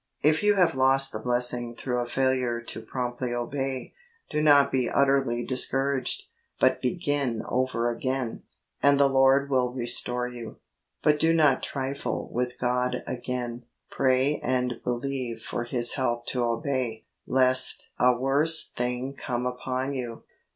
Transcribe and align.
If 0.23 0.41
you 0.41 0.55
have 0.55 0.73
lost 0.73 1.11
the 1.11 1.19
blessing 1.19 1.75
through 1.75 1.99
a 1.99 2.07
failure 2.07 2.59
to 2.59 2.81
promptly 2.81 3.35
obey, 3.35 3.93
do 4.31 4.41
not 4.41 4.71
be 4.71 4.89
utterly 4.89 5.45
discouraged, 5.45 6.23
but 6.59 6.81
begin 6.81 7.43
over 7.47 7.87
again, 7.87 8.41
and 8.81 8.99
the 8.99 9.07
Lord 9.07 9.51
will 9.51 9.71
restore 9.71 10.27
you. 10.27 10.57
But 11.03 11.19
do 11.19 11.35
not 11.35 11.61
trifle 11.61 12.31
w'ith 12.33 12.57
God 12.57 13.03
again; 13.05 13.65
pray 13.91 14.39
and 14.39 14.81
believe 14.83 15.43
for 15.43 15.65
His 15.65 15.93
help 15.93 16.25
to 16.29 16.45
obey, 16.45 17.05
lest 17.27 17.91
a 17.99 18.17
worse 18.17 18.69
thing 18.69 19.13
come 19.15 19.45
upon 19.45 19.93
you. 19.93 20.23